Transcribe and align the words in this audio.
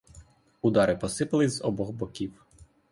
Удари 0.61 0.95
посипались 0.97 1.53
з 1.53 1.61
обох 1.61 1.91
боків. 1.91 2.45